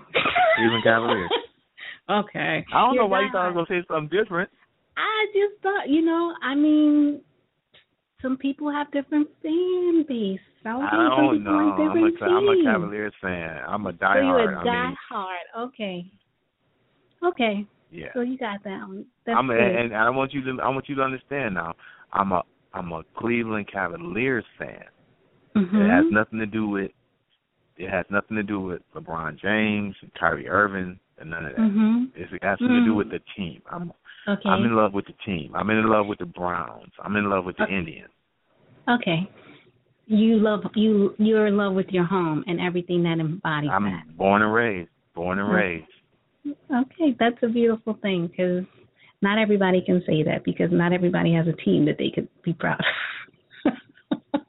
[0.57, 1.31] Cleveland Cavaliers.
[2.19, 2.65] okay.
[2.73, 4.49] I don't You're know why you thought I was gonna say something different.
[4.97, 7.21] I just thought, you know, I mean,
[8.21, 10.39] some people have different fan base.
[10.63, 11.51] I, was I don't know.
[11.51, 12.63] I'm a, I'm a.
[12.63, 13.61] Cavaliers fan.
[13.67, 14.13] I'm a diehard.
[14.13, 14.57] So you're diehard.
[14.57, 14.97] a I die mean.
[15.57, 16.11] Okay.
[17.23, 17.65] Okay.
[17.91, 18.07] yeah.
[18.13, 19.05] So you got that one.
[19.25, 19.61] That's I'm a, good.
[19.61, 21.73] and, I want you to I want you to understand now.
[22.13, 22.43] I'm a
[22.73, 24.83] I'm a Cleveland Cavaliers fan.
[25.55, 25.85] Mhm.
[25.85, 26.91] It has nothing to do with
[27.77, 31.61] it has nothing to do with LeBron James, Kyrie Irving, and none of that.
[31.61, 32.11] Mhm.
[32.15, 33.61] It's, it has something to do with the team.
[33.71, 33.93] I'm
[34.27, 34.49] Okay.
[34.49, 35.55] I'm in love with the team.
[35.55, 36.91] I'm in love with the Browns.
[37.03, 37.77] I'm in love with the Okay.
[37.77, 38.09] Indians.
[38.87, 39.27] Okay.
[40.05, 44.15] You love you you're in love with your home and everything that embodies I'm that.
[44.17, 44.89] born and raised.
[45.15, 45.55] Born and Okay.
[45.57, 45.87] raised.
[46.71, 48.65] Okay, that's a beautiful thing because
[49.21, 52.53] not everybody can say that because not everybody has a team that they could be
[52.53, 54.41] proud of.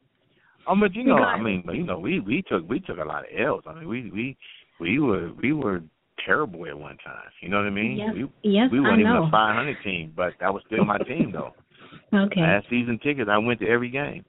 [0.67, 3.05] Oh, but you know, I mean, but you know, we we took we took a
[3.05, 3.65] lot of L's.
[3.67, 4.37] I mean, we we
[4.81, 5.83] we were we were
[6.27, 7.31] terrible at one time.
[7.41, 7.97] You know what I mean?
[7.97, 9.25] yes, We yes, we weren't even know.
[9.27, 11.53] a 500 team, but that was still my team though.
[12.15, 13.29] Okay, I had season tickets.
[13.31, 14.25] I went to every game.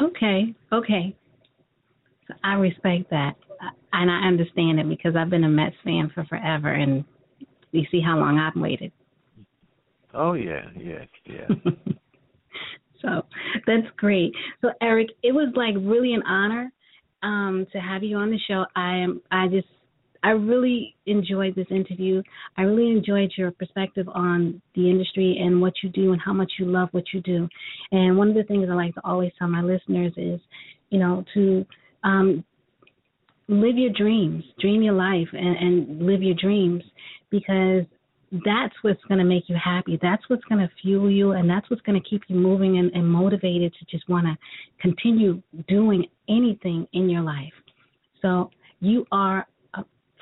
[0.00, 1.16] okay, okay.
[2.44, 3.34] I respect that,
[3.92, 7.04] and I understand it because I've been a Mets fan for forever, and
[7.72, 8.92] you see how long I've waited.
[10.14, 11.46] Oh yeah, yeah, yeah.
[13.02, 13.22] so
[13.66, 14.32] that's great.
[14.60, 16.70] So Eric, it was like really an honor
[17.22, 18.64] um, to have you on the show.
[18.76, 19.20] I am.
[19.30, 19.68] I just.
[20.22, 22.22] I really enjoyed this interview.
[22.56, 26.52] I really enjoyed your perspective on the industry and what you do and how much
[26.58, 27.48] you love what you do.
[27.92, 30.40] And one of the things I like to always tell my listeners is,
[30.90, 31.64] you know, to
[32.04, 32.44] um,
[33.48, 36.82] live your dreams, dream your life, and, and live your dreams
[37.30, 37.84] because
[38.44, 39.98] that's what's going to make you happy.
[40.02, 42.92] That's what's going to fuel you, and that's what's going to keep you moving and,
[42.92, 44.36] and motivated to just want to
[44.80, 47.52] continue doing anything in your life.
[48.20, 49.46] So you are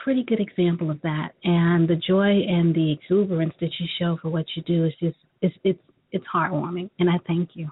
[0.06, 4.28] pretty good example of that, and the joy and the exuberance that you show for
[4.28, 5.80] what you do is just it's it's
[6.12, 7.68] it's heartwarming, and I thank you.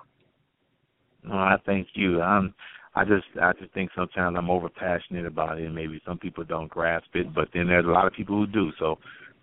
[1.23, 2.21] No, I thank you.
[2.21, 2.53] I'm.
[2.97, 6.43] I just I just think sometimes I'm over passionate about it, and maybe some people
[6.43, 8.73] don't grasp it, but then there's a lot of people who do.
[8.81, 8.99] So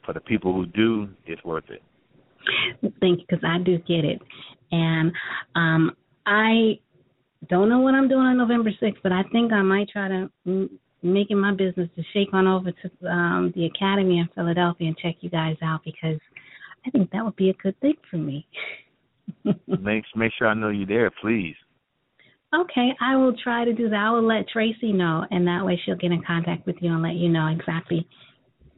[0.06, 1.82] for the people who do, it's worth it.
[3.00, 4.22] Thank you, because I do get it,
[4.74, 5.14] and
[5.56, 6.78] um, I
[7.48, 10.30] don't know what I'm doing on November 6th, but I think I might try to
[11.04, 14.88] m- make it my business to shake on over to um, the Academy in Philadelphia
[14.88, 16.20] and check you guys out because
[16.86, 18.46] I think that would be a good thing for me.
[19.68, 21.56] make make sure I know you're there, please.
[22.54, 23.96] Okay, I will try to do that.
[23.96, 27.02] I will let Tracy know, and that way she'll get in contact with you and
[27.02, 28.06] let you know exactly,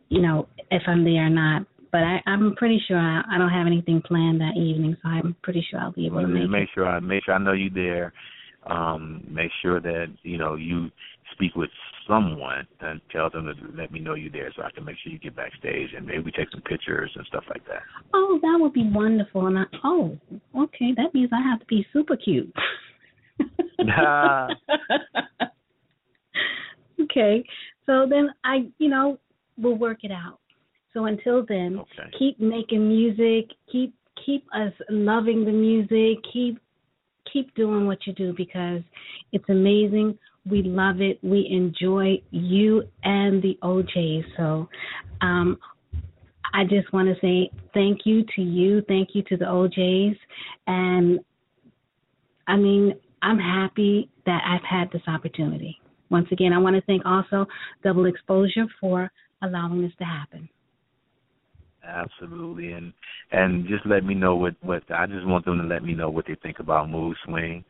[0.10, 1.66] you know, if I'm there or not.
[1.92, 5.36] But I, I'm pretty sure I, I don't have anything planned that evening, so I'm
[5.42, 6.70] pretty sure I'll be able well, to make, make it.
[6.76, 8.14] sure I make sure I know you're there.
[8.68, 10.90] Um, make sure that you know you
[11.34, 11.70] speak with
[12.08, 15.12] someone and tell them to let me know you're there, so I can make sure
[15.12, 17.82] you get backstage and maybe take some pictures and stuff like that.
[18.14, 19.48] Oh, that would be wonderful.
[19.48, 20.18] And I, oh,
[20.58, 22.54] okay, that means I have to be super cute.
[27.02, 27.44] okay,
[27.86, 29.18] so then I, you know,
[29.58, 30.40] we'll work it out.
[30.94, 32.10] So until then, okay.
[32.18, 33.94] keep making music, keep
[34.26, 36.60] keep us loving the music, keep
[37.32, 38.82] keep doing what you do because
[39.32, 40.18] it's amazing.
[40.50, 41.20] We love it.
[41.24, 44.26] We enjoy you and the O'Jays.
[44.36, 44.68] So
[45.22, 45.58] um,
[46.54, 48.82] I just want to say thank you to you.
[48.88, 50.18] Thank you to the O'Jays.
[50.68, 51.20] And
[52.48, 55.80] I mean, I'm happy that I've had this opportunity.
[56.10, 57.46] Once again, I want to thank also
[57.84, 59.10] Double Exposure for
[59.42, 60.50] allowing this to happen.
[61.86, 62.94] Absolutely, and
[63.32, 66.10] and just let me know what what I just want them to let me know
[66.10, 67.66] what they think about Mood Swing,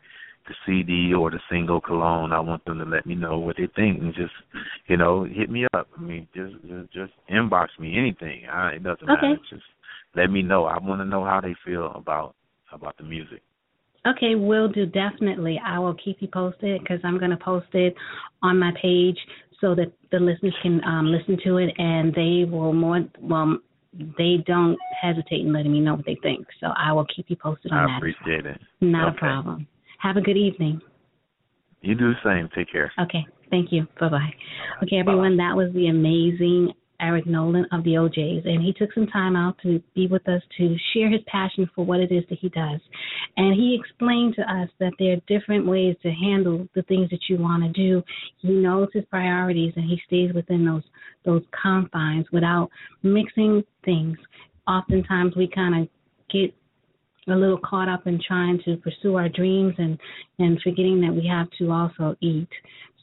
[0.48, 2.32] the CD or the single Cologne.
[2.32, 4.34] I want them to let me know what they think and just
[4.88, 5.88] you know hit me up.
[5.98, 8.44] I mean, just just, just inbox me anything.
[8.52, 9.28] I, it doesn't okay.
[9.30, 9.40] matter.
[9.50, 9.64] Just
[10.16, 10.66] let me know.
[10.66, 12.36] I want to know how they feel about
[12.72, 13.42] about the music.
[14.06, 15.60] Okay, will do definitely.
[15.66, 17.96] I will keep you posted because I'm going to post it
[18.42, 19.18] on my page
[19.62, 23.58] so that the listeners can um, listen to it and they will more well
[23.94, 26.48] they don't hesitate in letting me know what they think.
[26.60, 27.92] So I will keep you posted on I that.
[27.92, 28.60] I appreciate it.
[28.82, 29.18] Not okay.
[29.18, 29.68] a problem.
[30.04, 30.82] Have a good evening.
[31.80, 32.50] You do the same.
[32.54, 32.92] Take care.
[33.02, 33.26] Okay.
[33.50, 33.88] Thank you.
[34.00, 34.34] Bye bye.
[34.84, 39.08] Okay, everyone, that was the amazing Eric Nolan of the O'Jays, and he took some
[39.08, 42.40] time out to be with us to share his passion for what it is that
[42.40, 42.82] he does.
[43.38, 47.30] And he explained to us that there are different ways to handle the things that
[47.30, 48.04] you want to do.
[48.40, 50.84] He knows his priorities, and he stays within those
[51.24, 52.70] those confines without
[53.04, 54.18] mixing things.
[54.68, 55.88] Oftentimes, we kind of
[56.30, 56.54] get
[57.30, 59.98] a little caught up in trying to pursue our dreams and
[60.40, 62.50] and forgetting that we have to also eat.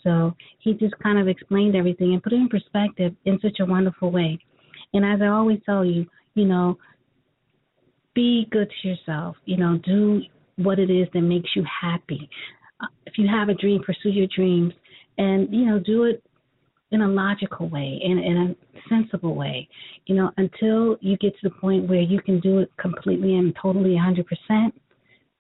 [0.02, 3.66] So he just kind of explained everything and put it in perspective in such a
[3.66, 4.38] wonderful way.
[4.94, 6.78] And as I always tell you, you know,
[8.14, 9.36] be good to yourself.
[9.44, 10.22] You know, do
[10.56, 12.28] what it is that makes you happy.
[12.80, 14.72] Uh, if you have a dream, pursue your dreams,
[15.18, 16.22] and you know, do it
[16.92, 19.68] in a logical way, in in a sensible way.
[20.06, 23.56] You know, until you get to the point where you can do it completely and
[23.60, 24.72] totally 100%,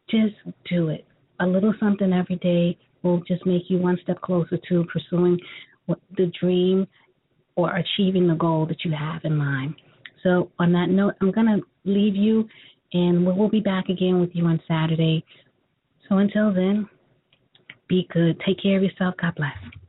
[0.08, 0.34] just
[0.68, 1.04] do it.
[1.40, 5.38] A little something every day will just make you one step closer to pursuing
[6.16, 6.86] the dream
[7.56, 9.74] or achieving the goal that you have in mind.
[10.22, 12.46] So, on that note, I'm going to leave you
[12.92, 15.24] and we'll be back again with you on Saturday.
[16.08, 16.88] So, until then,
[17.88, 18.40] be good.
[18.46, 19.14] Take care of yourself.
[19.20, 19.79] God bless.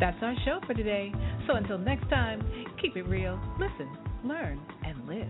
[0.00, 1.12] That's our show for today.
[1.46, 2.40] So, until next time,
[2.80, 3.88] keep it real, listen,
[4.24, 5.26] learn, and live.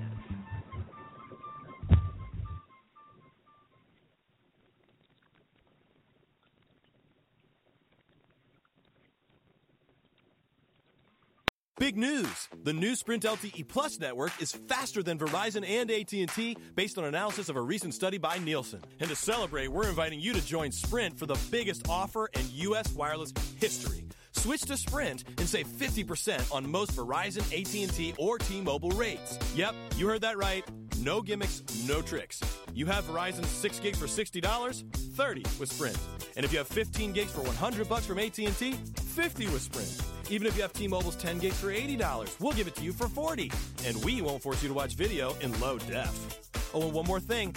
[11.79, 12.49] Big news!
[12.65, 17.49] The new Sprint LTE Plus network is faster than Verizon and AT&T based on analysis
[17.49, 18.83] of a recent study by Nielsen.
[18.99, 22.93] And to celebrate, we're inviting you to join Sprint for the biggest offer in U.S.
[22.93, 24.05] wireless history.
[24.39, 29.37] Switch to Sprint and save 50% on most Verizon, AT&T, or T-Mobile rates.
[29.57, 30.65] Yep, you heard that right.
[31.01, 32.41] No gimmicks, no tricks.
[32.73, 35.99] You have Verizon 6 gig for $60, 30 with Sprint.
[36.37, 40.03] And if you have 15 gigs for 100 bucks from AT&T, 50 with Sprint.
[40.31, 43.09] Even if you have T-Mobile's 10 gigs for $80, we'll give it to you for
[43.09, 43.51] 40.
[43.87, 46.39] And we won't force you to watch video in low def.
[46.73, 47.57] Oh, and one more thing.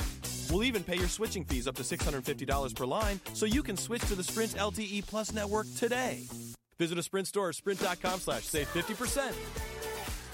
[0.50, 4.02] We'll even pay your switching fees up to $650 per line so you can switch
[4.08, 6.24] to the Sprint LTE Plus network today.
[6.82, 9.28] Visit a Sprint store or sprint.com slash save 50%.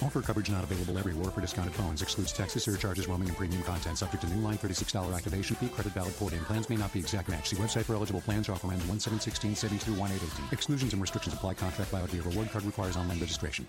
[0.02, 2.02] Offer coverage not available everywhere for discounted phones.
[2.02, 3.98] Excludes taxes, surcharges, roaming, and premium content.
[3.98, 5.68] Subject to new line $36 activation fee.
[5.68, 6.40] Credit valid port in.
[6.46, 7.50] Plans may not be exact match.
[7.50, 8.48] See website for eligible plans.
[8.48, 11.56] Offer ends 1716 72 18 Exclusions and restrictions apply.
[11.56, 13.68] Contract valid via reward card requires online registration.